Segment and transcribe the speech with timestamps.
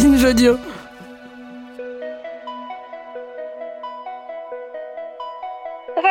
[0.00, 0.79] Binge audio.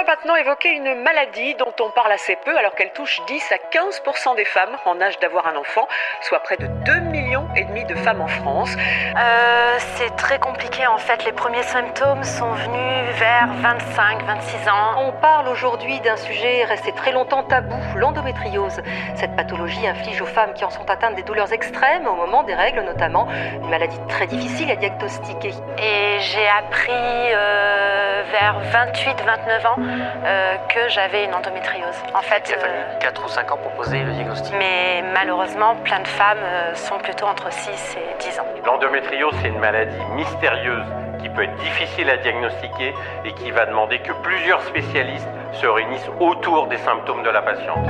[0.03, 3.55] Va maintenant évoquer une maladie dont on parle assez peu alors qu'elle touche 10 à
[3.55, 5.87] 15% des femmes en âge d'avoir un enfant,
[6.21, 8.75] soit près de 2 millions et demi de femmes en France.
[9.17, 11.25] Euh, c'est très compliqué en fait.
[11.25, 15.07] Les premiers symptômes sont venus vers 25-26 ans.
[15.07, 18.81] On parle aujourd'hui d'un sujet resté très longtemps tabou, l'endométriose.
[19.15, 22.55] Cette pathologie inflige aux femmes qui en sont atteintes des douleurs extrêmes au moment des
[22.55, 25.51] règles notamment, une maladie très difficile à diagnostiquer.
[25.77, 29.88] Et j'ai appris euh, vers 28-29 ans
[30.25, 31.95] euh, que j'avais une endométriose.
[32.13, 34.53] En fait, Il a fallu euh, 4 ou 5 ans pour poser le diagnostic.
[34.57, 38.45] mais malheureusement, plein de femmes euh, sont plutôt entre 6 et 10 ans.
[38.65, 40.85] L'endométriose, c'est une maladie mystérieuse
[41.21, 42.93] qui peut être difficile à diagnostiquer
[43.25, 47.87] et qui va demander que plusieurs spécialistes se réunissent autour des symptômes de la patiente.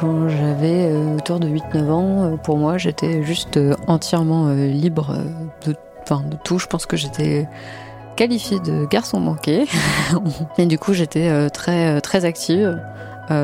[0.00, 5.16] Quand j'avais euh, autour de 8-9 ans, euh, pour moi, j'étais juste euh, entièrement libre
[5.64, 5.74] de,
[6.44, 6.58] tout.
[6.58, 7.48] Je pense que j'étais
[8.14, 9.64] qualifiée de garçon manqué.
[10.58, 12.80] Et du coup, j'étais très, très active.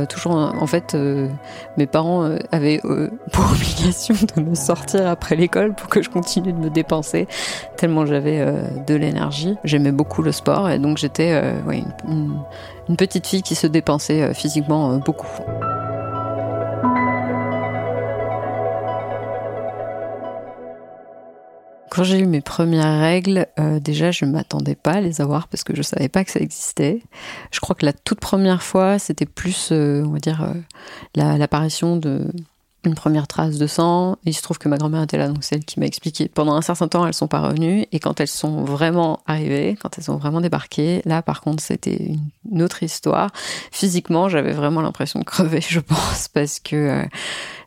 [0.08, 0.96] Toujours, en fait,
[1.76, 2.80] mes parents euh, avaient
[3.32, 7.26] pour obligation de me sortir après l'école pour que je continue de me dépenser,
[7.76, 8.46] tellement j'avais
[8.86, 9.56] de l'énergie.
[9.64, 11.36] J'aimais beaucoup le sport et donc j'étais
[11.68, 15.26] une, petite fille qui se dépensait physiquement beaucoup.
[21.94, 25.46] Quand j'ai eu mes premières règles, euh, déjà je ne m'attendais pas à les avoir
[25.48, 27.02] parce que je savais pas que ça existait.
[27.50, 30.54] Je crois que la toute première fois, c'était plus, euh, on va dire, euh,
[31.14, 32.26] la- l'apparition de
[32.84, 34.16] une première trace de sang.
[34.24, 36.28] Il se trouve que ma grand-mère était là, donc c'est elle qui m'a expliqué.
[36.28, 39.98] Pendant un certain temps, elles sont pas revenues, et quand elles sont vraiment arrivées, quand
[39.98, 42.14] elles ont vraiment débarqué, là, par contre, c'était
[42.50, 43.30] une, autre histoire.
[43.70, 47.02] Physiquement, j'avais vraiment l'impression de crever, je pense, parce que euh,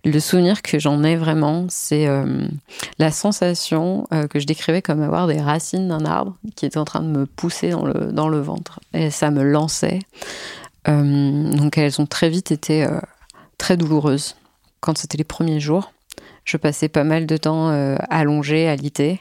[0.03, 2.47] le souvenir que j'en ai vraiment, c'est euh,
[2.99, 6.85] la sensation euh, que je décrivais comme avoir des racines d'un arbre qui était en
[6.85, 8.79] train de me pousser dans le, dans le ventre.
[8.93, 9.99] Et ça me lançait.
[10.87, 12.87] Donc elles ont très vite été
[13.57, 14.35] très douloureuses.
[14.85, 15.93] Quand c'était les premiers jours,
[16.43, 19.19] je passais pas mal de temps euh, allongée, alitée.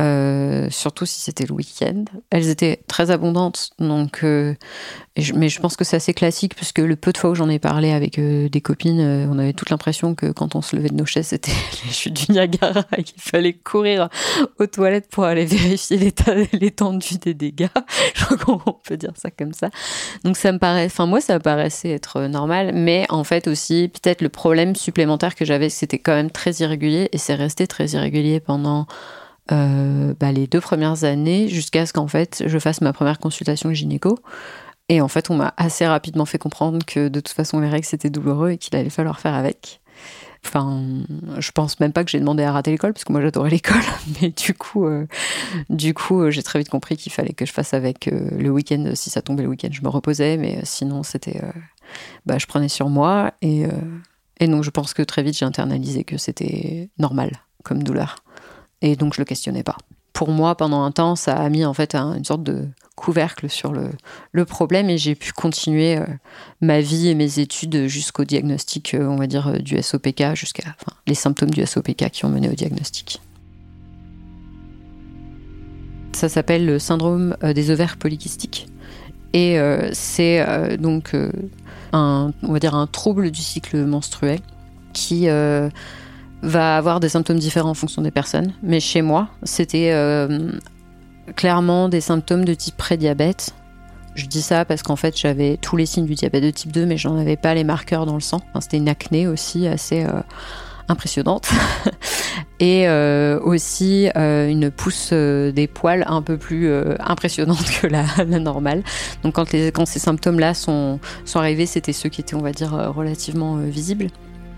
[0.00, 2.04] Euh, surtout si c'était le week-end.
[2.30, 4.54] Elles étaient très abondantes, donc, euh,
[5.34, 7.58] mais je pense que c'est assez classique, puisque le peu de fois où j'en ai
[7.58, 10.94] parlé avec euh, des copines, on avait toute l'impression que quand on se levait de
[10.94, 11.50] nos chaises, c'était
[11.84, 14.08] les chutes du Niagara et qu'il fallait courir
[14.60, 15.98] aux toilettes pour aller vérifier
[16.52, 17.68] l'étendue des dégâts.
[18.14, 19.68] Je crois qu'on peut dire ça comme ça.
[20.22, 23.90] Donc ça me paraît, enfin moi ça me paraissait être normal, mais en fait aussi
[23.92, 27.86] peut-être le problème supplémentaire que j'avais, c'était quand même très irrégulier et c'est resté très
[27.88, 28.86] irrégulier pendant
[29.52, 33.72] euh, bah, les deux premières années jusqu'à ce qu'en fait je fasse ma première consultation
[33.72, 34.18] gynéco.
[34.90, 37.84] Et en fait, on m'a assez rapidement fait comprendre que de toute façon, les règles,
[37.84, 39.82] c'était douloureux et qu'il allait falloir faire avec.
[40.46, 40.82] Enfin,
[41.38, 43.82] je pense même pas que j'ai demandé à rater l'école, parce que moi j'adorais l'école,
[44.22, 45.06] mais du coup, euh,
[45.68, 48.92] du coup, euh, j'ai très vite compris qu'il fallait que je fasse avec le week-end.
[48.94, 51.42] Si ça tombait le week-end, je me reposais, mais sinon, c'était,
[52.24, 53.66] bah, je prenais sur moi et
[54.40, 57.32] et donc je pense que très vite j'ai internalisé que c'était normal
[57.64, 58.16] comme douleur,
[58.82, 59.76] et donc je le questionnais pas.
[60.12, 62.66] Pour moi, pendant un temps, ça a mis en fait un- une sorte de
[62.96, 63.90] couvercle sur le,
[64.32, 66.04] le problème et j'ai pu continuer euh,
[66.60, 70.74] ma vie et mes études jusqu'au diagnostic, euh, on va dire, euh, du SOPK, jusqu'à
[71.06, 73.20] les symptômes du SOPK qui ont mené au diagnostic.
[76.12, 78.66] Ça s'appelle le syndrome des ovaires polykystiques.
[79.34, 79.56] Et
[79.92, 81.14] c'est donc
[81.92, 84.40] un, on va dire un trouble du cycle menstruel
[84.94, 85.28] qui
[86.42, 88.52] va avoir des symptômes différents en fonction des personnes.
[88.62, 90.52] Mais chez moi, c'était euh,
[91.36, 93.54] clairement des symptômes de type prédiabète.
[94.14, 96.86] Je dis ça parce qu'en fait, j'avais tous les signes du diabète de type 2,
[96.86, 98.40] mais j'en avais pas les marqueurs dans le sang.
[98.60, 100.20] C'était une acné aussi assez euh,
[100.88, 101.48] impressionnante.
[102.60, 106.68] Et euh, aussi une pousse des poils un peu plus
[106.98, 108.04] impressionnante que la,
[108.40, 108.82] normale.
[109.22, 113.58] Donc quand, ces symptômes-là sont, sont arrivés, c'était ceux qui étaient, on va dire, relativement
[113.58, 114.08] visibles.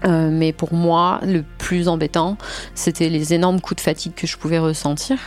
[0.05, 2.37] Euh, mais pour moi, le plus embêtant,
[2.75, 5.19] c'était les énormes coups de fatigue que je pouvais ressentir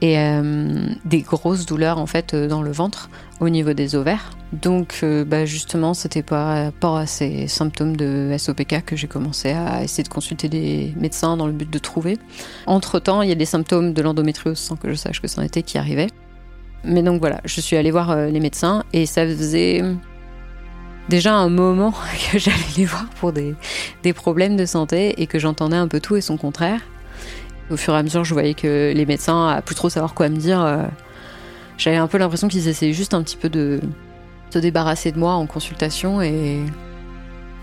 [0.00, 3.10] et euh, des grosses douleurs en fait euh, dans le ventre
[3.40, 4.30] au niveau des ovaires.
[4.52, 9.84] Donc bah, justement, c'était par rapport à ces symptômes de SOPK que j'ai commencé à
[9.84, 12.18] essayer de consulter des médecins dans le but de trouver.
[12.66, 15.62] Entre-temps, il y a des symptômes de l'endométriose sans que je sache que c'en était
[15.62, 16.08] qui arrivaient.
[16.84, 19.84] Mais donc voilà, je suis allée voir les médecins et ça faisait
[21.08, 21.92] déjà un moment
[22.32, 23.54] que j'allais les voir pour des,
[24.14, 26.80] problèmes de santé et que j'entendais un peu tout et son contraire.
[27.70, 30.28] Au fur et à mesure, je voyais que les médecins, à plus trop savoir quoi
[30.28, 30.82] me dire, euh,
[31.78, 33.80] j'avais un peu l'impression qu'ils essayaient juste un petit peu de
[34.50, 36.58] se débarrasser de moi en consultation et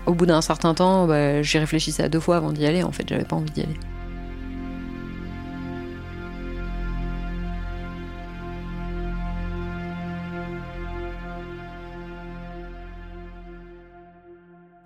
[0.06, 2.82] au bout d'un certain temps, bah, j'y réfléchissais à deux fois avant d'y aller.
[2.82, 3.76] En fait, j'avais pas envie d'y aller.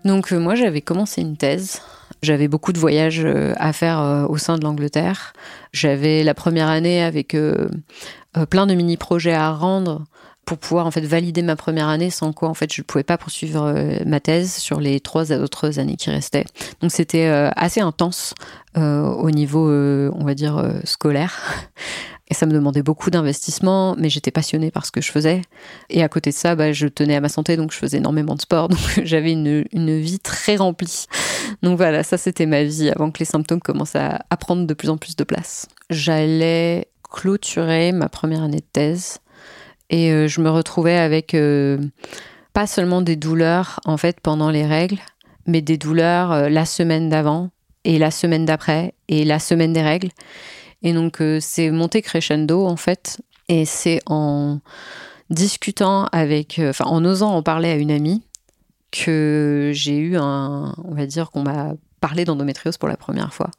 [0.05, 1.81] Donc euh, moi j'avais commencé une thèse.
[2.23, 5.33] J'avais beaucoup de voyages euh, à faire euh, au sein de l'Angleterre.
[5.73, 7.37] J'avais la première année avec
[8.51, 10.05] plein de mini-projets à rendre
[10.45, 13.05] pour pouvoir en fait valider ma première année sans quoi en fait je ne pouvais
[13.05, 13.73] pas poursuivre
[14.05, 16.45] ma thèse sur les trois autres années qui restaient.
[16.83, 17.27] Donc c'était
[17.57, 18.35] assez intense
[18.77, 21.41] au niveau on va dire scolaire.
[22.33, 25.43] Et ça me demandait beaucoup d'investissement, mais j'étais passionnée par ce que je faisais.
[25.91, 28.35] Et à côté de ça, bah, je tenais à ma santé, donc je faisais énormément
[28.35, 28.69] de sport.
[28.71, 31.05] Donc j'avais une, vie très remplie.
[31.63, 34.73] Donc voilà, ça c'était ma vie avant que les symptômes commencent à, à prendre de
[34.73, 35.69] plus en plus de place.
[35.91, 39.19] J'allais clôturer ma première année de thèse
[39.91, 41.77] et euh, je me retrouvais avec euh,
[42.55, 45.01] pas seulement des douleurs en fait pendant les règles,
[45.47, 47.51] mais des douleurs euh, la semaine d'avant
[47.85, 50.09] et la semaine d'après et la semaine des règles.
[50.83, 53.21] Et donc, euh, c'est monté crescendo, en fait.
[53.49, 54.61] Et c'est en
[55.31, 58.23] discutant avec, euh, enfin, en osant en parler à une amie,
[58.91, 63.51] que j'ai eu un, on va dire, qu'on m'a parlé d'endométriose pour la première fois.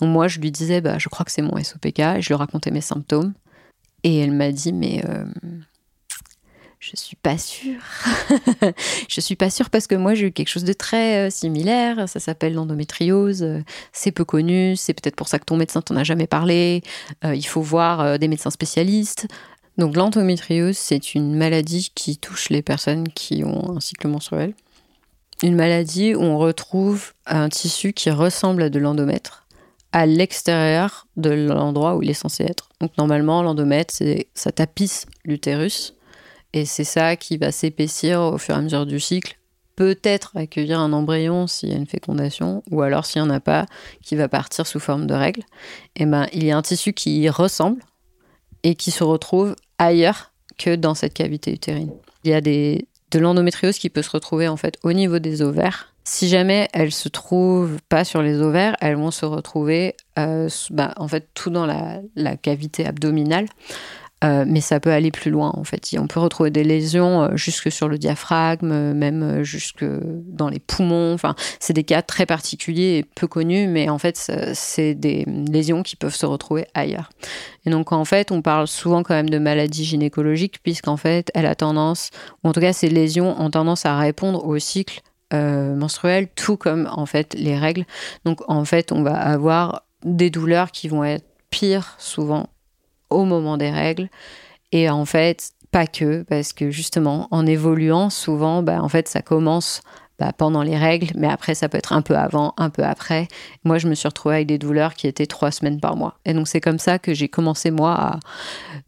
[0.00, 2.34] Donc, moi, je lui disais, bah, je crois que c'est mon SOPK, et je lui
[2.34, 3.34] racontais mes symptômes.
[4.02, 5.24] Et elle m'a dit, mais euh,
[6.80, 7.82] je suis pas sûre.
[9.08, 12.08] je suis pas sûre parce que moi j'ai eu quelque chose de très euh, similaire.
[12.08, 13.46] Ça s'appelle l'endométriose.
[13.92, 14.76] C'est peu connu.
[14.76, 16.82] C'est peut-être pour ça que ton médecin t'en a jamais parlé.
[17.24, 19.28] Euh, il faut voir euh, des médecins spécialistes.
[19.76, 24.54] Donc l'endométriose, c'est une maladie qui touche les personnes qui ont un cycle menstruel.
[25.42, 29.46] Une maladie où on retrouve un tissu qui ressemble à de l'endomètre
[29.92, 32.68] à l'extérieur de l'endroit où il est censé être.
[32.80, 33.92] Donc normalement, l'endomètre,
[34.34, 35.94] ça tapisse l'utérus
[36.52, 39.38] et c'est ça qui va s'épaissir au fur et à mesure du cycle.
[39.76, 43.40] Peut-être accueillir un embryon s'il y a une fécondation, ou alors s'il n'y en a
[43.40, 43.66] pas,
[44.02, 45.42] qui va partir sous forme de règles.
[45.96, 47.82] Et eh ben, il y a un tissu qui y ressemble
[48.62, 51.92] et qui se retrouve ailleurs que dans cette cavité utérine.
[52.24, 55.40] Il y a des, de l'endométriose qui peut se retrouver en fait au niveau des
[55.40, 55.94] ovaires.
[56.04, 60.92] Si jamais elles se trouvent pas sur les ovaires, elles vont se retrouver euh, bah,
[60.96, 63.46] en fait tout dans la cavité abdominale.
[64.22, 65.94] Euh, mais ça peut aller plus loin en fait.
[65.98, 70.58] On peut retrouver des lésions euh, jusque sur le diaphragme, euh, même jusque dans les
[70.58, 71.14] poumons.
[71.14, 75.82] Enfin, c'est des cas très particuliers et peu connus, mais en fait, c'est des lésions
[75.82, 77.10] qui peuvent se retrouver ailleurs.
[77.64, 81.46] Et donc en fait, on parle souvent quand même de maladie gynécologique puisqu'en fait, elle
[81.46, 82.10] a tendance,
[82.44, 85.00] ou en tout cas, ces lésions ont tendance à répondre au cycle
[85.32, 87.84] menstruel, tout comme en fait les règles.
[88.24, 92.48] Donc en fait, on va avoir des douleurs qui vont être pires souvent
[93.10, 94.08] au moment des règles.
[94.72, 99.22] Et en fait, pas que, parce que justement, en évoluant, souvent, bah, en fait, ça
[99.22, 99.82] commence
[100.18, 103.26] bah, pendant les règles, mais après, ça peut être un peu avant, un peu après.
[103.64, 106.18] Moi, je me suis retrouvée avec des douleurs qui étaient trois semaines par mois.
[106.24, 108.18] Et donc, c'est comme ça que j'ai commencé, moi, à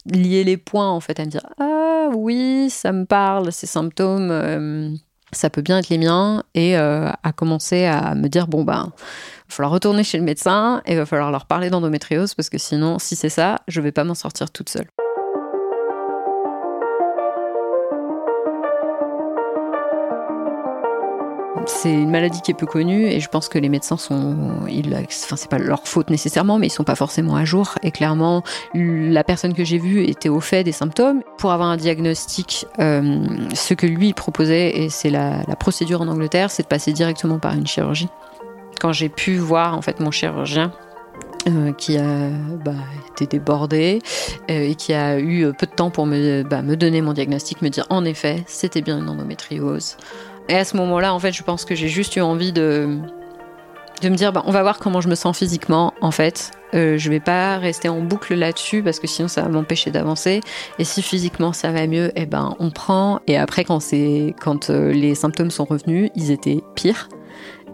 [0.05, 4.31] lier les points, en fait, à me dire Ah oui, ça me parle, ces symptômes.
[4.31, 4.91] Euh,
[5.33, 8.93] ça peut bien être les miens et euh, à commencer à me dire bon ben
[9.53, 12.59] va falloir retourner chez le médecin et il va falloir leur parler d'endométriose parce que
[12.59, 14.89] sinon, si c'est ça, je vais pas m'en sortir toute seule.
[21.67, 24.95] c'est une maladie qui est peu connue et je pense que les médecins sont, ils,
[24.95, 27.75] enfin c'est pas leur faute nécessairement, mais ils sont pas forcément à jour.
[27.83, 28.43] Et clairement,
[28.75, 31.23] la personne que j'ai vue était au fait des symptômes.
[31.39, 36.09] Pour avoir un diagnostic, euh, ce que lui proposait, et c'est la, la procédure en
[36.09, 38.09] Angleterre, c'est de passer directement par une chirurgie
[38.83, 40.73] quand j'ai pu voir en fait mon chirurgien
[41.47, 42.31] euh, qui a
[42.65, 42.73] bah,
[43.13, 44.01] été débordé
[44.51, 47.63] euh, et qui a eu peu de temps pour me, bah, me donner mon diagnostic,
[47.63, 49.97] me dire en effet c'était bien une endométriose.
[50.49, 52.99] Et à ce moment-là, en fait, je pense que j'ai juste eu envie de,
[54.03, 56.51] de me dire bah, on va voir comment je me sens physiquement en fait.
[56.75, 60.41] Euh, je vais pas rester en boucle là-dessus parce que sinon ça va m'empêcher d'avancer.
[60.81, 63.21] Et si physiquement ça va mieux, eh ben on prend.
[63.29, 67.09] Et après quand c'est quand les symptômes sont revenus, ils étaient pires.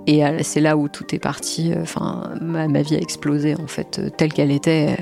[0.08, 1.70] Et c'est là où tout est parti.
[1.78, 4.96] Enfin, ma, vie a explosé en fait, telle qu'elle était.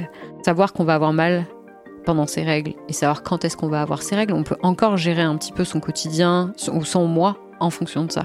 [0.44, 1.46] Savoir qu'on va avoir mal
[2.04, 4.96] pendant ces règles et savoir quand est-ce qu'on va avoir ces règles, on peut encore
[4.96, 8.24] gérer un petit peu son quotidien ou son mois en fonction de ça.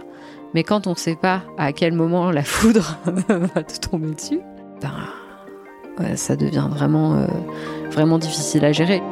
[0.56, 4.42] Mais quand on ne sait pas à quel moment la foudre va te tomber dessus,
[4.82, 7.28] ben, ça devient vraiment, euh,
[7.92, 9.04] vraiment difficile à gérer.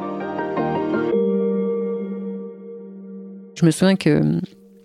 [3.54, 4.40] Je me souviens que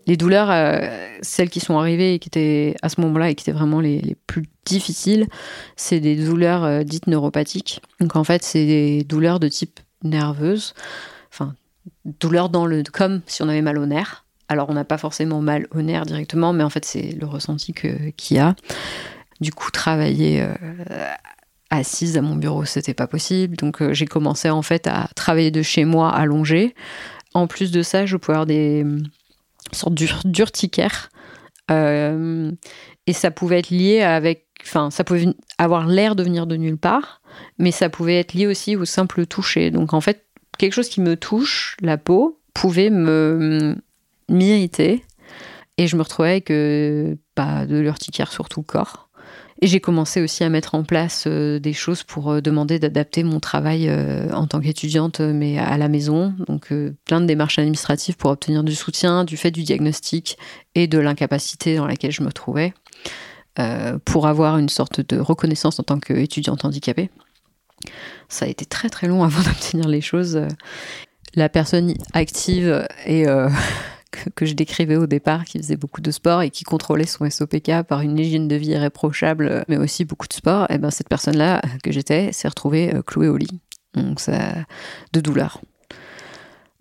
[0.08, 0.88] les douleurs, euh,
[1.22, 4.16] celles qui sont arrivées et qui étaient à ce moment-là et qui étaient vraiment les,
[4.28, 5.28] plus difficiles,
[5.76, 7.82] c'est des douleurs euh, dites neuropathiques.
[8.00, 10.74] Donc en fait, c'est des douleurs de type nerveuse,
[11.32, 11.56] enfin
[12.20, 14.26] douleurs dans le comme si on avait mal au nerf.
[14.48, 17.74] Alors on n'a pas forcément mal au nerf directement, mais en fait c'est le ressenti
[17.74, 18.56] qu'il y a.
[19.42, 20.54] Du coup, travailler euh,
[21.72, 23.58] assise à mon bureau, c'était pas possible.
[23.58, 26.76] Donc j'ai commencé en fait à travailler de chez moi allongée.
[27.34, 28.86] En plus de ça, je pouvais avoir des
[29.72, 29.94] sorte
[30.26, 31.10] d'urticaire.
[31.72, 32.52] Euh,
[33.08, 34.46] et ça pouvait être lié avec.
[34.62, 37.22] Enfin, ça pouvait avoir l'air de venir de nulle part,
[37.60, 39.70] mais ça pouvait être lié aussi au simple toucher.
[39.70, 40.26] Donc en fait,
[40.58, 43.76] quelque chose qui me touche, la peau, pouvait me
[44.30, 45.04] m'irriter.
[45.78, 49.05] Et je me retrouvais avec euh, bah, de l'urticaire sur tout le corps.
[49.62, 53.24] Et j'ai commencé aussi à mettre en place euh, des choses pour euh, demander d'adapter
[53.24, 56.34] mon travail euh, en tant qu'étudiante, mais à la maison.
[56.48, 56.74] Donc
[57.06, 60.38] plein de démarches administratives pour obtenir du soutien, du fait du diagnostic
[60.76, 62.74] et de l'incapacité dans laquelle je me trouvais,
[64.04, 67.10] pour avoir une sorte de reconnaissance en tant qu'étudiante handicapée.
[68.28, 70.42] Ça a été très très long avant d'obtenir les choses.
[71.36, 73.26] La personne active et
[74.36, 77.84] que, je décrivais au départ, qui faisait beaucoup de sport et qui contrôlait son SOPK
[77.88, 81.10] par une hygiène de vie irréprochable, mais aussi beaucoup de sport, et eh ben cette
[81.10, 83.60] personne-là que j'étais s'est retrouvée euh, clouée au lit.
[83.96, 84.56] Donc ça,
[85.14, 85.62] de douleur.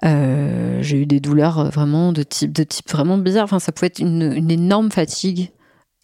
[0.04, 3.44] Euh, j'ai eu des douleurs vraiment de type, de type vraiment bizarre.
[3.44, 5.50] Enfin, ça pouvait être une, énorme fatigue.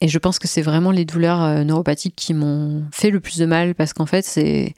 [0.01, 3.39] Et je pense que c'est vraiment les douleurs euh, neuropathiques qui m'ont fait le plus
[3.39, 4.75] de mal parce qu'en fait, c'est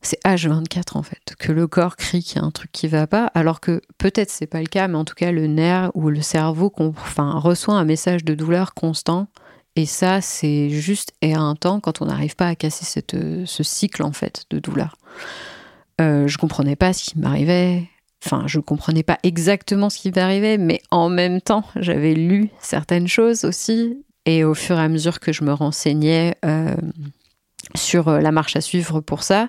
[0.00, 3.06] c'est H24 en fait, que le corps crie qu'il y a un truc qui va
[3.06, 6.08] pas, alors que peut-être c'est pas le cas, mais en tout cas le nerf ou
[6.08, 9.28] le cerveau enfin, reçoit un message de douleur constant.
[9.76, 13.16] Et ça, c'est juste et à un temps quand on n'arrive pas à casser cette,
[13.44, 14.96] ce cycle en fait de douleur.
[16.00, 17.88] Euh, je comprenais pas ce qui m'arrivait.
[18.24, 23.06] Enfin, je comprenais pas exactement ce qui m'arrivait, mais en même temps, j'avais lu certaines
[23.06, 24.04] choses aussi.
[24.26, 26.74] Et au fur et à mesure que je me renseignais euh,
[27.74, 29.48] sur euh, la marche à suivre pour ça,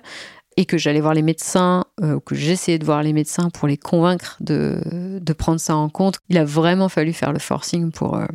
[0.56, 3.76] et que j'allais voir les médecins, euh, que j'essayais de voir les médecins pour les
[3.76, 4.80] convaincre de,
[5.20, 8.26] de, prendre ça en compte, il a vraiment fallu faire le forcing pour, euh,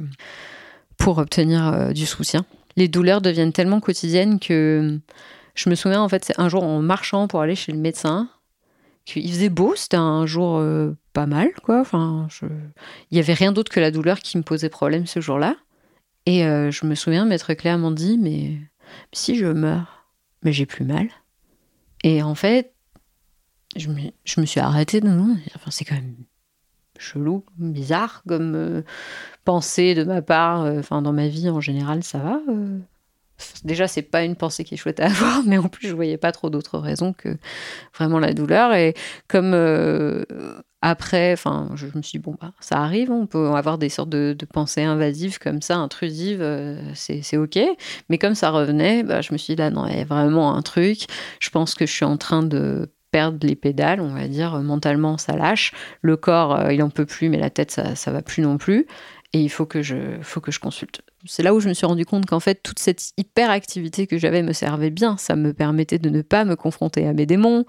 [0.98, 2.45] pour obtenir euh, du soutien.
[2.77, 5.00] Les douleurs deviennent tellement quotidiennes que
[5.55, 8.29] je me souviens, en fait, c'est un jour en marchant pour aller chez le médecin,
[9.05, 10.62] qu'il faisait beau, c'était un jour
[11.13, 11.79] pas mal, quoi.
[11.79, 12.27] Enfin,
[13.12, 15.55] il y avait rien d'autre que la douleur qui me posait problème ce jour-là.
[16.25, 18.57] Et je me souviens, maître Claire m'en dit, mais
[19.13, 20.07] si je meurs,
[20.43, 21.07] mais j'ai plus mal.
[22.06, 22.72] Et en fait,
[23.76, 26.16] je me, suis arrêtée de non, enfin, c'est quand même
[27.00, 28.84] chelou, bizarre comme euh,
[29.44, 30.62] pensée de ma part.
[30.62, 32.40] Euh, enfin, dans ma vie en général, ça va.
[33.39, 33.44] Euh.
[33.63, 36.18] Déjà, c'est pas une pensée qui est chouette à avoir, mais en plus, je voyais
[36.18, 37.38] pas trop d'autres raisons que
[37.98, 38.74] vraiment la douleur.
[38.74, 38.94] Et
[39.27, 39.54] comme
[40.88, 44.10] après, enfin, je, me suis dit, bon, bah, ça arrive, on peut avoir des sortes
[44.10, 47.58] de, pensées invasives comme ça, intrusives, euh, c'est OK.
[48.10, 50.56] Mais comme ça revenait, bah, je me suis dit, là, non, il y a vraiment
[50.56, 51.08] un truc.
[51.39, 55.18] Je pense que je suis en train de perdre les pédales, on va dire, mentalement,
[55.18, 55.72] ça lâche.
[56.01, 58.60] Le corps, euh, il en peut plus, mais la tête, ça, ça va plus non
[58.60, 58.86] plus.
[59.36, 61.86] Et il faut que je, faut que je consulte c'est là où je me suis
[61.86, 65.18] rendu compte qu'en fait, toute cette hyperactivité que j'avais me servait bien.
[65.18, 67.65] Ça me permettait de ne pas me confronter à mes démons,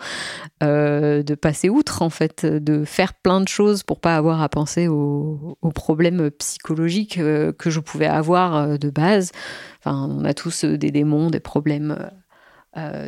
[0.63, 4.49] euh, de passer outre, en fait, de faire plein de choses pour pas avoir à
[4.49, 9.33] penser aux, problèmes psychologiques euh, que je pouvais avoir euh, de base.
[9.81, 12.11] Enfin, on a tous des démons, des problèmes.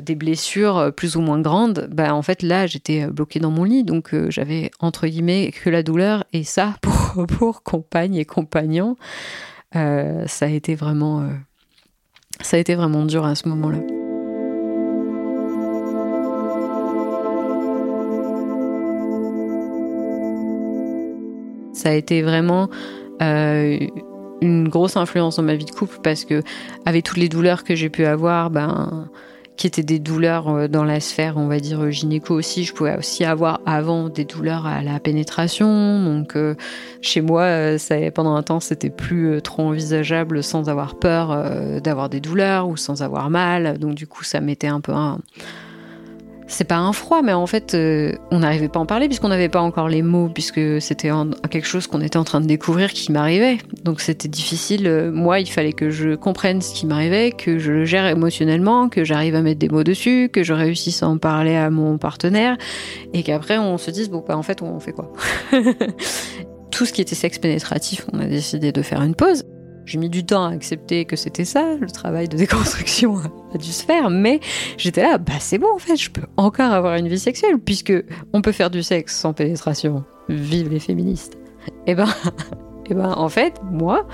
[0.02, 3.84] Des blessures plus ou moins grandes, bah, en fait là j'étais bloquée dans mon lit,
[3.84, 6.76] donc j'avais entre guillemets que la douleur et ça
[7.28, 8.96] pour, compagne et compagnon.
[9.76, 11.28] Euh, ça a été vraiment, euh,
[12.40, 13.78] ça a été vraiment dur à ce moment-là.
[21.74, 22.68] Ça a été vraiment
[23.22, 23.78] euh,
[24.40, 26.42] une grosse influence dans ma vie de couple parce que
[26.86, 29.08] avec toutes les douleurs que j'ai pu avoir, ben
[29.58, 32.64] qui étaient des douleurs euh, dans la sphère, on va dire gynéco aussi.
[32.64, 36.02] Je pouvais aussi avoir avant des douleurs à la pénétration.
[36.02, 36.54] Donc euh,
[37.02, 42.08] chez moi, euh, ça, pendant un temps, c'était plus trop envisageable sans avoir peur d'avoir
[42.08, 43.78] des douleurs ou sans avoir mal.
[43.78, 45.18] Donc du coup, ça mettait un peu un
[46.48, 49.28] c'est pas un froid, mais en fait, euh, on n'arrivait pas à en parler puisqu'on
[49.28, 51.10] n'avait pas encore les mots, puisque c'était
[51.50, 53.58] quelque chose qu'on était en train de découvrir qui m'arrivait.
[53.84, 54.86] Donc c'était difficile.
[54.86, 58.88] Euh, moi, il fallait que je comprenne ce qui m'arrivait, que je le gère émotionnellement,
[58.88, 61.98] que j'arrive à mettre des mots dessus, que je réussisse à en parler à mon
[61.98, 62.56] partenaire,
[63.12, 65.12] et qu'après on se dise bon, bah en fait, on fait quoi?
[66.70, 69.44] Tout ce qui était sexe pénétratif, on a décidé de faire une pause.
[69.88, 73.16] J'ai mis du temps à accepter que c'était ça, le travail de déconstruction
[73.54, 74.38] a dû se faire, mais
[74.76, 77.94] j'étais là, bah c'est bon en fait, je peux encore avoir une vie sexuelle, puisque
[78.34, 80.04] on peut faire du sexe sans pénétration.
[80.28, 81.38] Vive les féministes.
[81.86, 84.06] Et eh ben, et eh ben en fait, moi,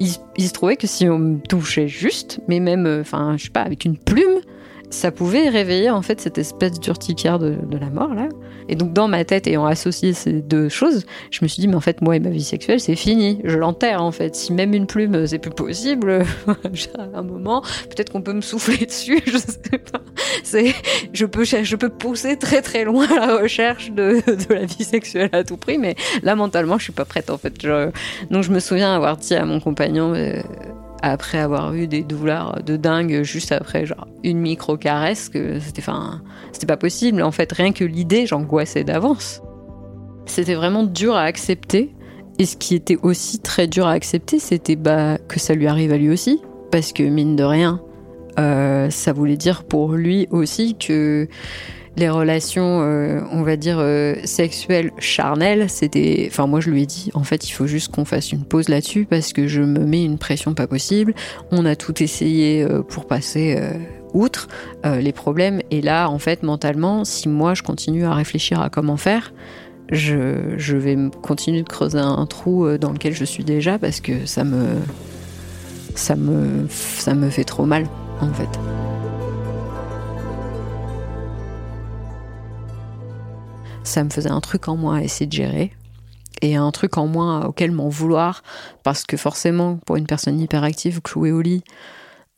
[0.00, 0.08] il,
[0.38, 3.50] il, se trouvait que si on me touchait juste, mais même, euh, enfin, je sais
[3.50, 4.40] pas, avec une plume,
[4.90, 8.28] ça pouvait réveiller en fait cette espèce d'urticaire de, la mort là.
[8.68, 11.74] Et donc dans ma tête, ayant associé ces deux choses, je me suis dit mais
[11.74, 14.34] en fait moi et ma vie sexuelle c'est fini, je l'enterre en fait.
[14.34, 16.24] Si même une plume c'est plus possible,
[16.98, 20.00] à un moment peut-être qu'on peut me souffler dessus, je sais pas.
[20.42, 20.74] C'est,
[21.12, 25.30] je peux je peux pousser très très loin la recherche de, de, la vie sexuelle
[25.32, 27.54] à tout prix, mais là mentalement je suis pas prête en fait.
[28.30, 30.40] donc je me souviens avoir dit à mon compagnon euh,
[31.10, 35.82] après avoir eu des douleurs de dingue juste après genre une micro caresse que c'était
[36.50, 37.22] c'était pas possible.
[37.22, 39.42] En fait rien que l'idée j'angoissais d'avance.
[40.24, 41.94] C'était vraiment dur à accepter.
[42.38, 45.92] Et ce qui était aussi très dur à accepter c'était bah, que ça lui arrive
[45.92, 46.40] à lui aussi.
[46.72, 47.80] Parce que mine de rien
[48.38, 51.28] euh, ça voulait dire pour lui aussi que
[51.96, 56.26] les relations, euh, on va dire, euh, sexuelles charnelles, c'était.
[56.28, 58.68] Enfin, moi, je lui ai dit, en fait, il faut juste qu'on fasse une pause
[58.68, 61.14] là-dessus parce que je me mets une pression pas possible.
[61.52, 63.58] On a tout essayé euh, pour passer
[64.12, 64.48] outre
[64.84, 65.60] les problèmes.
[65.70, 69.32] Et là, en fait, mentalement, si moi, je continue à réfléchir à comment faire,
[69.90, 74.26] je, je vais continuer de creuser un trou dans lequel je suis déjà parce que
[74.26, 74.66] ça me.
[75.96, 77.86] Ça me, ça me fait trop mal,
[78.20, 78.48] en fait.
[83.84, 85.72] Ça me faisait un truc en moi à essayer de gérer.
[86.42, 88.42] Et un truc en moi auquel m'en vouloir
[88.82, 91.62] parce que forcément pour une personne hyperactive clouée au lit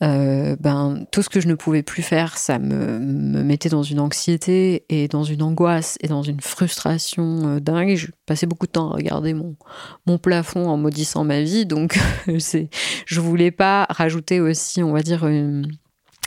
[0.03, 3.99] euh, ben tout ce que je ne pouvais plus faire ça me, mettait dans une
[3.99, 7.95] anxiété et dans une angoisse et dans une frustration euh, dingue.
[7.95, 9.55] Je passais beaucoup de temps à regarder mon,
[10.05, 11.97] mon plafond en maudissant ma vie donc
[12.37, 12.69] c'est
[13.07, 15.27] je voulais pas rajouter aussi on va dire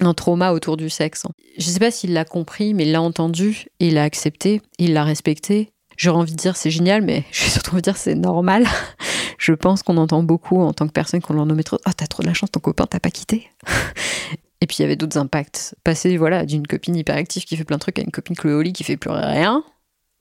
[0.00, 1.24] un trauma autour du sexe.
[1.58, 4.92] Je ne sais pas s'il l'a compris, mais il l'a entendu, il l'a accepté, il
[4.92, 5.70] l'a respecté.
[5.96, 8.66] J'aurais envie de dire c'est génial, mais je vais surtout envie de dire c'est normal.
[9.38, 11.78] je pense qu'on entend beaucoup en tant que personne qu'on leur nommé trop.
[11.86, 13.50] Oh, t'as trop de la chance, ton copain t'a pas quitté.
[14.62, 15.74] Et puis il y avait d'autres impacts.
[15.84, 18.84] Passer voilà d'une copine hyperactive qui fait plein de trucs à une copine Chloé qui
[18.84, 19.64] fait plus rien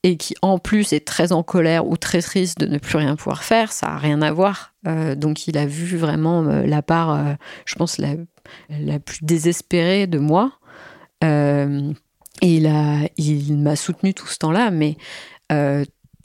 [0.04, 3.16] et qui en plus est très en colère ou très triste de ne plus rien
[3.16, 4.74] pouvoir faire, ça a rien à voir.
[4.88, 7.34] Euh, donc il a vu vraiment euh, la part, euh,
[7.66, 8.14] je pense, la,
[8.70, 10.52] la, plus désespérée de moi.
[11.22, 11.28] et
[12.42, 14.98] il a, il m'a soutenu tout ce temps-là, mais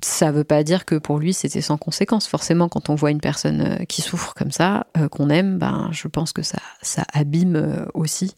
[0.03, 2.27] ça veut pas dire que pour lui c'était sans conséquence.
[2.27, 6.33] Forcément, quand on voit une personne qui souffre comme ça, qu'on aime, ben je pense
[6.33, 8.35] que ça, ça abîme aussi.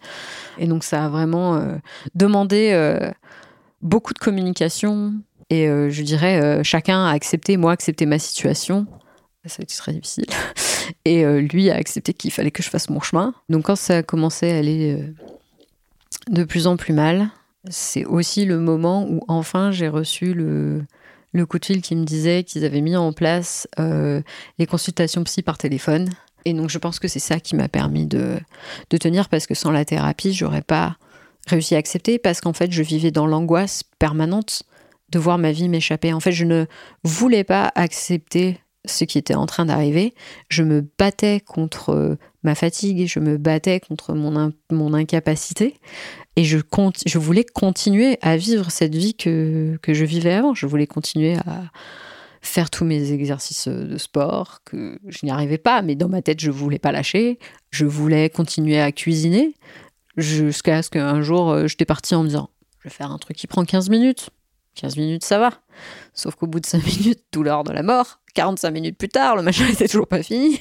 [0.59, 1.61] Et donc ça a vraiment
[2.15, 2.73] demandé
[3.83, 5.15] beaucoup de communication,
[5.51, 8.87] et euh, je dirais, euh, chacun a accepté, moi, accepté ma situation.
[9.45, 10.27] Ça a été très difficile.
[11.07, 13.35] Et euh, lui a accepté qu'il fallait que je fasse mon chemin.
[13.49, 14.99] Donc quand ça a commencé à aller
[16.31, 17.29] de plus en plus mal,
[17.69, 20.85] c'est aussi le moment où enfin j'ai reçu le,
[21.33, 25.43] le coup de fil qui me disait qu'ils avaient mis en place les consultations psy
[25.43, 26.09] par téléphone.
[26.45, 28.39] Et donc je pense que c'est ça qui m'a permis de,
[28.91, 30.97] de tenir parce que sans la thérapie, j'aurais pas
[31.47, 34.65] réussi à accepter parce qu'en fait je vivais dans l'angoisse permanente
[35.11, 36.13] de voir ma vie m'échapper.
[36.13, 36.67] En fait, je ne
[37.05, 40.15] voulais pas accepter ce qui était en train d'arriver.
[40.49, 45.75] Je me battais contre ma fatigue, je me battais contre mon, mon incapacité
[46.37, 46.59] et je,
[47.07, 50.55] je voulais continuer à vivre cette vie que, que je vivais avant.
[50.55, 51.71] Je voulais continuer à
[52.43, 56.41] faire tous mes exercices de sport, que je n'y arrivais pas, mais dans ma tête,
[56.41, 57.39] je voulais pas lâcher.
[57.71, 59.55] Je voulais continuer à cuisiner
[60.17, 63.37] jusqu'à ce qu'un jour, euh, j'étais partie en me disant, je vais faire un truc
[63.37, 64.31] qui prend 15 minutes
[64.77, 65.51] 15 minutes, ça va.
[66.13, 68.21] Sauf qu'au bout de 5 minutes, douleur de la mort.
[68.37, 70.61] 45 minutes plus tard, le machin n'était toujours pas fini.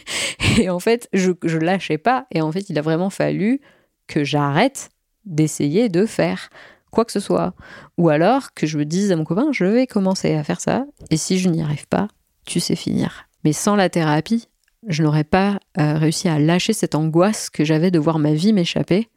[0.57, 2.25] Et en fait, je, je lâchais pas.
[2.31, 3.61] Et en fait, il a vraiment fallu
[4.07, 4.89] que j'arrête
[5.25, 6.49] d'essayer de faire
[6.91, 7.53] quoi que ce soit.
[7.97, 10.85] Ou alors que je me dise à mon copain, je vais commencer à faire ça.
[11.11, 12.07] Et si je n'y arrive pas,
[12.45, 13.27] tu sais finir.
[13.43, 14.47] Mais sans la thérapie,
[14.87, 18.53] je n'aurais pas euh, réussi à lâcher cette angoisse que j'avais de voir ma vie
[18.53, 19.09] m'échapper.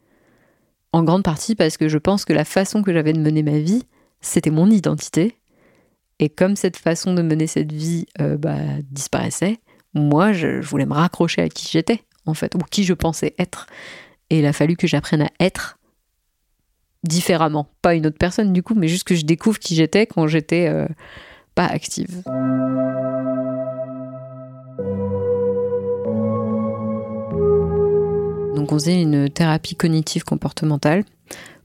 [0.92, 3.58] En grande partie parce que je pense que la façon que j'avais de mener ma
[3.58, 3.84] vie,
[4.20, 5.38] c'était mon identité.
[6.20, 8.56] Et comme cette façon de mener cette vie euh, bah,
[8.90, 9.58] disparaissait,
[9.94, 13.66] moi, je, voulais me raccrocher à qui j'étais, en fait, ou qui je pensais être.
[14.30, 15.78] Et il a fallu que j'apprenne à être
[17.04, 17.68] différemment.
[17.82, 20.68] Pas une autre personne du coup, mais juste que je découvre qui j'étais quand j'étais
[20.68, 20.86] euh,
[21.54, 22.22] pas active.
[28.56, 31.04] Donc on faisait une thérapie cognitive comportementale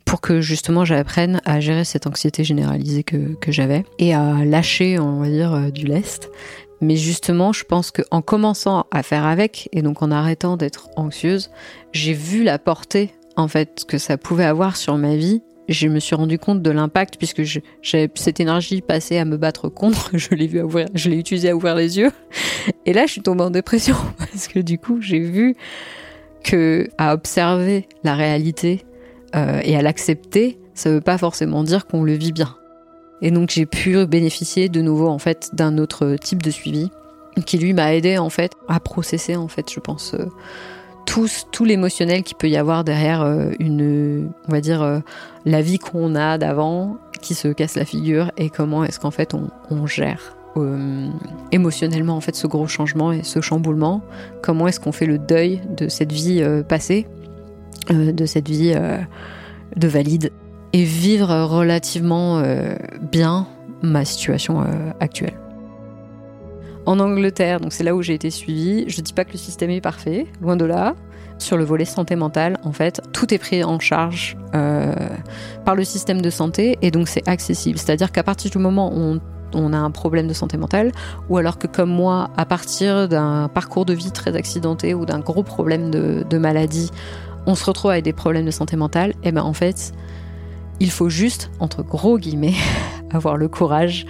[0.06, 5.20] pour que justement j'apprenne à gérer cette anxiété généralisée que, j'avais et à lâcher, on
[5.20, 6.30] va dire, euh, du lest.
[6.82, 11.50] Mais justement, je pense qu'en commençant à faire avec, et donc en arrêtant d'être anxieuse,
[11.94, 15.42] j'ai vu la portée en fait que ça pouvait avoir sur ma vie.
[15.70, 19.70] Je me suis rendu compte de l'impact puisque j'avais cette énergie passée à me battre
[19.70, 20.12] contre.
[20.18, 22.12] Je l'ai vu ouvrir, je l'ai utilisé à ouvrir les yeux.
[22.86, 25.56] Et là, je suis tombée en dépression parce que du coup, j'ai vu
[26.44, 28.84] que à observer la réalité
[29.36, 32.56] euh, et à l'accepter, ça veut pas forcément dire qu'on le vit bien.
[33.22, 36.92] Et donc j'ai pu bénéficier de nouveau en fait d'un autre type de suivi
[37.46, 40.14] qui lui m'a aidé en fait à processer en fait, je pense.
[40.14, 40.26] Euh,
[41.06, 45.02] tout, tout l'émotionnel qu'il peut y avoir derrière euh, une, on va dire,
[45.46, 49.34] la vie qu'on a d'avant qui se casse la figure et comment est-ce qu'en fait
[49.34, 50.38] on, gère
[51.52, 54.02] émotionnellement en fait ce gros changement et ce chamboulement
[54.44, 57.08] comment est-ce qu'on fait le deuil de cette vie passée?
[57.90, 58.74] De cette vie
[59.76, 60.32] de valide
[60.74, 62.42] et vivre relativement
[63.12, 63.48] bien
[63.82, 64.64] ma situation
[65.00, 65.38] actuelle
[66.86, 68.86] en Angleterre, donc c'est là où j'ai été suivie.
[68.88, 70.96] Je dis pas que le système est parfait, loin de là.
[71.40, 74.94] Sur le volet santé mentale, en fait, tout est pris en charge euh,
[75.66, 77.80] par le système de santé et donc c'est accessible.
[77.80, 79.20] C'est-à-dire qu'à partir du moment où
[79.54, 80.92] on, a un problème de santé mentale,
[81.30, 85.20] ou alors que comme moi, à partir d'un parcours de vie très accidenté ou d'un
[85.20, 86.92] gros problème de, maladie,
[87.46, 89.94] on se retrouve avec des problèmes de santé mentale, et eh ben en fait,
[90.80, 92.56] il faut juste, entre gros guillemets,
[93.12, 94.06] avoir le courage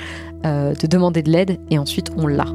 [0.46, 2.48] euh, de demander de l'aide et ensuite on l'a.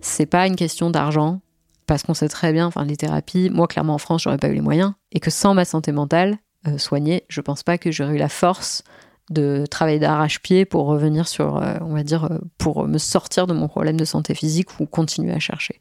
[0.00, 1.40] C'est pas une question d'argent
[1.86, 4.54] parce qu'on sait très bien, enfin les thérapies, moi clairement en France j'aurais pas eu
[4.54, 8.14] les moyens et que sans ma santé mentale euh, soignée, je pense pas que j'aurais
[8.14, 8.84] eu la force
[9.30, 12.28] de travailler d'arrache-pied pour revenir sur, euh, on va dire,
[12.58, 15.78] pour me sortir de mon problème de santé physique ou continuer à chercher.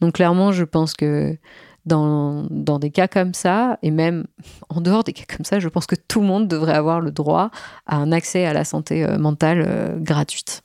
[0.00, 1.36] Donc clairement, je pense que
[1.86, 4.24] dans, dans, des cas comme ça, et même
[4.68, 7.10] en dehors des cas comme ça, je pense que tout le monde devrait avoir le
[7.10, 7.50] droit
[7.86, 10.62] à un accès à la santé euh, mentale euh, gratuite.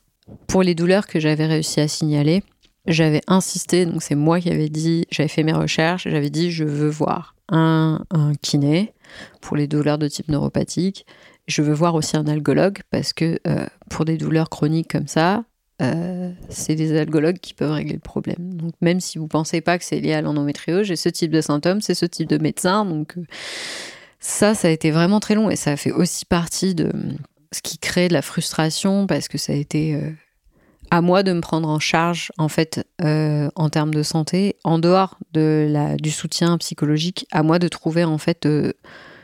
[0.48, 2.44] Pour les douleurs que j'avais réussi à signaler,
[2.88, 6.64] j'avais insisté, donc c'est moi qui avais dit, j'avais fait mes recherches, j'avais dit je
[6.64, 8.94] veux voir un, un, kiné
[9.42, 11.06] pour les douleurs de type neuropathique.
[11.48, 15.44] Je veux voir aussi un algologue parce que euh, pour des douleurs chroniques comme ça,
[15.82, 18.54] euh, c'est des algologues qui peuvent régler le problème.
[18.54, 21.42] Donc même si vous pensez pas que c'est lié à l'endométriose, j'ai ce type de
[21.42, 22.86] symptômes, c'est ce type de médecin.
[22.86, 23.26] Donc euh,
[24.20, 26.92] ça, ça a été vraiment très long et ça fait aussi partie de
[27.52, 30.12] ce qui crée de la frustration parce que ça a été euh,
[30.92, 35.18] à moi de me prendre en charge en fait en termes de santé, en dehors
[35.34, 38.48] de la, du soutien psychologique, à moi de trouver en fait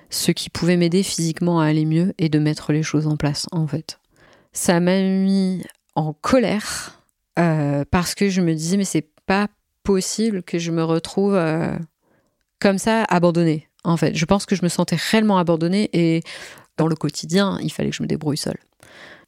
[0.10, 3.48] ce qui pouvait m'aider physiquement à aller mieux et de mettre les choses en place
[3.52, 4.00] en fait.
[4.54, 5.64] Ça m'a mis
[5.95, 7.01] en colère
[7.39, 9.47] euh, parce que je me disais mais c'est pas
[9.84, 11.75] possible que je me retrouve euh,
[12.60, 13.67] comme ça abandonnée.
[13.84, 16.21] En fait, je pense que je me sentais réellement abandonnée et
[16.77, 18.60] dans le quotidien, il fallait que je me débrouille seule.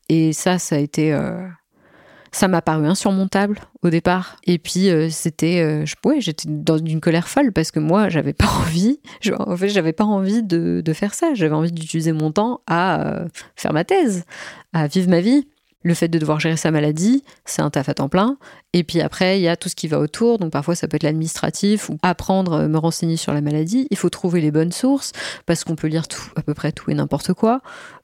[0.09, 1.47] Et ça, ça a été, euh,
[2.31, 4.35] ça m'a paru insurmontable au départ.
[4.45, 8.99] Et puis c'était, ouais, j'étais dans une colère folle parce que moi, j'avais pas envie.
[9.39, 11.33] en fait, j'avais pas envie de faire ça.
[11.33, 14.25] J'avais envie d'utiliser mon temps à faire ma thèse,
[14.73, 15.47] à vivre ma vie
[15.83, 18.37] le fait de devoir gérer sa maladie, c'est un taf à temps plein.
[18.71, 20.39] Et puis après, il y a tout ce qui va autour.
[20.39, 23.87] Donc parfois, ça peut être l'administratif ou apprendre, euh, me renseigner sur la maladie.
[23.91, 25.11] Il faut trouver les bonnes sources
[25.45, 27.61] parce qu'on peut lire tout, à peu près tout et n'importe quoi.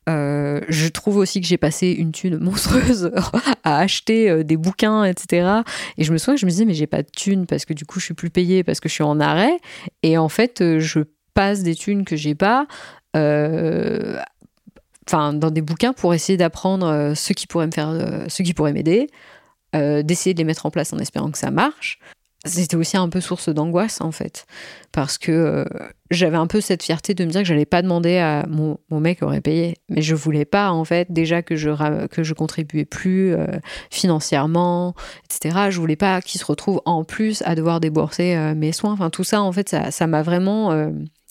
[0.09, 3.11] Euh, je trouve aussi que j'ai passé une thune monstrueuse
[3.63, 5.61] à acheter euh, des bouquins, etc.
[5.97, 7.85] Et je me souviens je me disais, mais j'ai pas de thune parce que du
[7.85, 9.57] coup, je suis plus payée parce que je suis en arrêt.
[10.03, 10.99] Et en fait, je
[11.33, 12.67] passe des thunes que j'ai pas
[15.09, 18.53] enfin dans des bouquins pour essayer d'apprendre euh, ce qui pourrait me faire, euh, qui
[18.59, 19.07] m'aider,
[19.75, 21.99] euh, d'essayer de les mettre en place en espérant que ça marche.
[22.45, 24.45] C'était aussi un peu source d'angoisse en fait,
[24.93, 25.65] parce que
[26.09, 29.01] j'avais un peu cette fierté de me dire que j'allais pas demander à mon, mon,
[29.01, 32.85] mec aurait payé, mais je voulais pas en fait déjà que je que je contribuais
[32.85, 33.35] plus
[33.91, 34.95] financièrement,
[35.25, 35.67] etc.
[35.69, 38.93] Je voulais pas qu'il se retrouve en plus à devoir débourser mes soins.
[38.93, 40.71] Enfin tout ça en fait ça m'a vraiment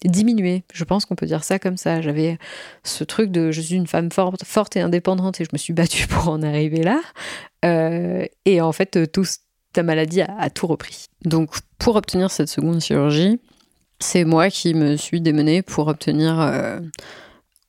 [0.04, 0.64] diminué.
[0.72, 2.00] Je pense qu'on peut dire ça comme ça.
[2.00, 2.38] J'avais
[2.84, 5.72] ce truc de je suis une femme forte, forte et indépendante et je me suis
[5.72, 7.00] battue pour en arriver là.
[7.64, 9.24] Euh, et en fait, tout,
[9.72, 11.06] ta maladie a, tout repris.
[11.24, 13.40] Donc, pour obtenir cette seconde chirurgie,
[14.00, 16.78] c'est moi qui me suis démenée pour obtenir euh,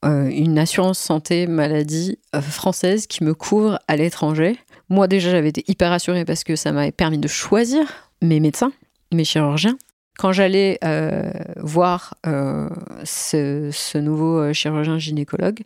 [0.06, 4.60] euh, une assurance santé maladie française qui me couvre à l'étranger.
[4.90, 8.72] Moi, déjà, j'avais été hyper assurée parce que ça m'avait permis de choisir mes médecins,
[9.12, 9.78] mes chirurgiens
[10.20, 12.68] quand j'allais euh, voir euh,
[13.06, 15.62] ce, nouveau euh, chirurgien gynécologue,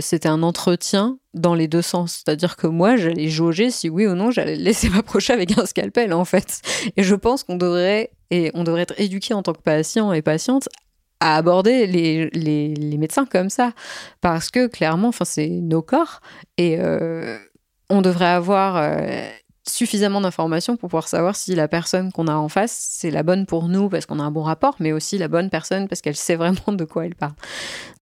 [0.00, 2.24] c'était un entretien dans les deux sens.
[2.24, 6.12] C'est-à-dire que moi, j'allais jauger si oui ou non j'allais laisser m'approcher avec un scalpel,
[6.12, 6.60] en fait.
[6.96, 10.22] Et je pense qu'on devrait, et on devrait être éduqué en tant que patient et
[10.22, 10.68] patiente
[11.20, 13.72] à aborder les, les, les médecins comme ça.
[14.20, 16.20] Parce que clairement, c'est nos corps.
[16.58, 16.76] Et
[17.88, 18.82] on devrait avoir
[19.68, 23.46] suffisamment d'informations pour pouvoir savoir si la personne qu'on a en face, c'est la bonne
[23.46, 26.16] pour nous parce qu'on a un bon rapport, mais aussi la bonne personne parce qu'elle
[26.16, 27.34] sait vraiment de quoi elle parle.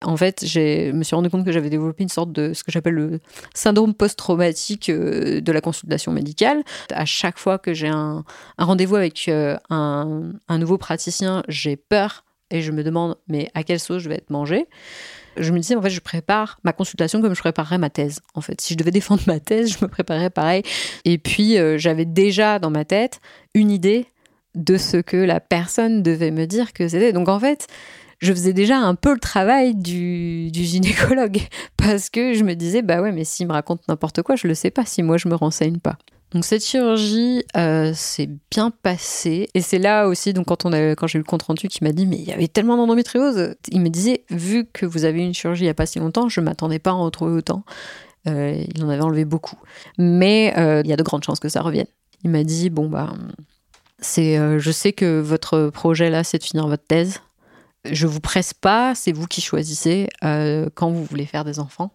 [0.04, 2.70] En fait, je me suis rendu compte que j'avais développé une sorte de ce que
[2.70, 3.20] j'appelle le
[3.54, 6.62] syndrome post-traumatique euh, de la consultation médicale.
[6.92, 8.24] À chaque fois que j'ai un,
[8.58, 13.62] rendez-vous avec euh, un, un nouveau praticien, j'ai peur et je me demande mais à
[13.62, 14.68] quelle sauce je vais être mangée?
[15.38, 18.20] Je me disais, en fait, je prépare ma consultation comme je préparerais ma thèse.
[18.34, 20.62] En fait, si je devais défendre ma thèse, je me préparais pareil.
[21.04, 23.20] Et puis, euh, j'avais déjà dans ma tête
[23.54, 24.06] une idée
[24.54, 27.12] de ce que la personne devait me dire que c'était.
[27.12, 27.66] Donc, en fait,
[28.20, 31.38] je faisais déjà un peu le travail du, du gynécologue
[31.76, 34.54] parce que je me disais, bah ouais, mais s'il me raconte n'importe quoi, je le
[34.54, 35.98] sais pas si moi je me renseigne pas.
[36.32, 40.90] Donc cette chirurgie euh, s'est bien passée et c'est là aussi donc quand on a
[40.90, 43.54] quand j'ai eu le compte rendu qui m'a dit mais il y avait tellement d'endométriose,
[43.70, 45.98] il me disait vu que vous avez eu une chirurgie il y a pas si
[45.98, 47.64] longtemps, je m'attendais pas à en retrouver autant.
[48.26, 49.56] Euh, il en avait enlevé beaucoup,
[49.96, 51.86] mais euh, il y a de grandes chances que ça revienne.
[52.24, 53.14] Il m'a dit bon bah
[54.00, 57.20] c'est je sais que votre projet là c'est de finir votre thèse.
[57.90, 61.94] Je vous presse pas, c'est vous qui choisissez quand vous voulez faire des enfants.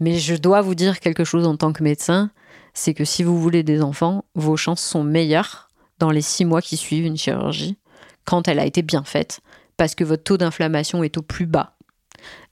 [0.00, 2.30] Mais je dois vous dire quelque chose en tant que médecin,
[2.74, 6.60] c'est que si vous voulez des enfants, vos chances sont meilleures dans les six mois
[6.60, 7.78] qui suivent une chirurgie,
[8.24, 9.40] quand elle a été bien faite,
[9.76, 11.76] parce que votre taux d'inflammation est au plus bas.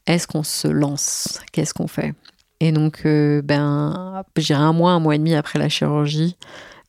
[0.06, 1.40] Est-ce qu'on se lance?
[1.52, 2.14] Qu'est-ce qu'on fait?
[2.61, 6.37] Et donc, euh, ben, un mois, un mois et demi après la chirurgie,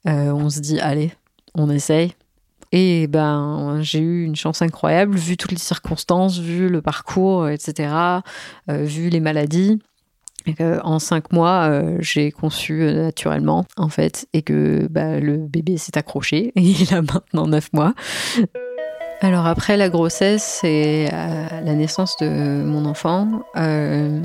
[0.07, 1.13] euh, on se dit, allez,
[1.55, 2.13] on essaye.
[2.71, 7.93] Et ben, j'ai eu une chance incroyable, vu toutes les circonstances, vu le parcours, etc.,
[8.69, 9.79] euh, vu les maladies.
[10.45, 15.37] Que, en cinq mois, euh, j'ai conçu euh, naturellement, en fait, et que bah, le
[15.37, 16.51] bébé s'est accroché.
[16.55, 17.93] Et il a maintenant neuf mois.
[19.23, 24.21] Alors après la grossesse et euh, la naissance de mon enfant, euh,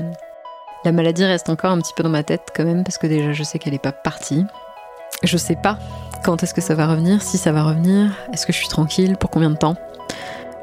[0.83, 3.31] la maladie reste encore un petit peu dans ma tête quand même, parce que déjà
[3.31, 4.43] je sais qu'elle n'est pas partie.
[5.23, 5.79] Je sais pas
[6.25, 9.15] quand est-ce que ça va revenir, si ça va revenir, est-ce que je suis tranquille,
[9.17, 9.77] pour combien de temps.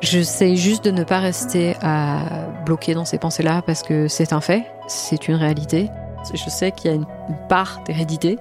[0.00, 4.40] J'essaie juste de ne pas rester à bloquer dans ces pensées-là parce que c'est un
[4.40, 5.90] fait, c'est une réalité.
[6.32, 7.06] Je sais qu'il y a une
[7.48, 8.38] part d'hérédité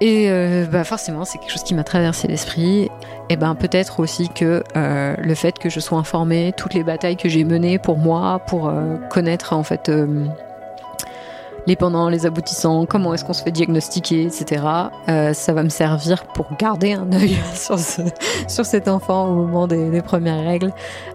[0.00, 2.88] et euh, bah forcément c'est quelque chose qui m'a traversé l'esprit.
[3.28, 7.16] Et ben peut-être aussi que euh, le fait que je sois informée, toutes les batailles
[7.16, 9.90] que j'ai menées pour moi, pour euh, connaître en fait
[11.68, 14.64] les pendants, les aboutissants, comment est-ce qu'on se fait diagnostiquer, etc.
[15.08, 18.00] Euh, ça va me servir pour garder un œil sur, ce-
[18.48, 20.72] sur cet enfant au moment des, premières règles.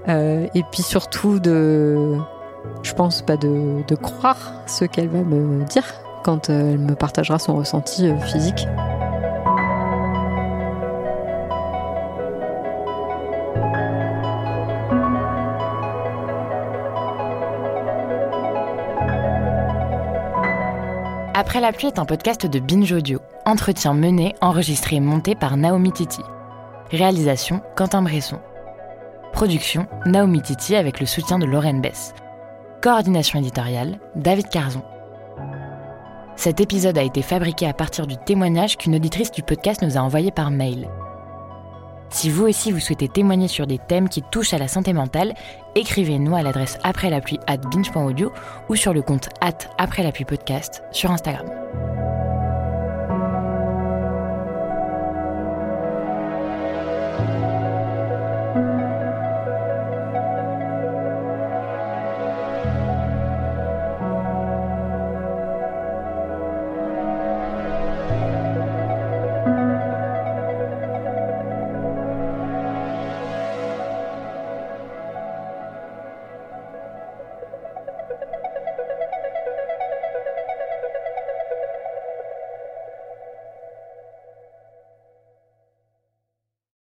[0.08, 2.18] Euh, et puis surtout de,
[2.84, 5.86] je pense pas de, croire ce qu'elle va me dire
[6.24, 8.68] quand euh, elle me partagera son ressenti physique.
[21.44, 23.20] Après la pluie est un podcast de Binge Audio.
[23.46, 26.22] Entretien mené, enregistré et monté par Naomi Titi.
[26.90, 28.40] Réalisation Quentin Bresson.
[29.34, 32.14] Production Naomi Titi avec le soutien de Lorraine Bess.
[32.82, 34.84] Coordination éditoriale David Carzon.
[36.38, 40.02] Cet épisode a été fabriqué à partir du témoignage qu'une auditrice du podcast nous a
[40.02, 40.88] envoyé par mail.
[42.14, 45.34] Si vous aussi vous souhaitez témoigner sur des thèmes qui touchent à la santé mentale,
[45.74, 48.32] écrivez-nous à l'adresse après la pluie at binge.audio
[48.70, 51.48] ou sur le compte at après la podcast sur Instagram.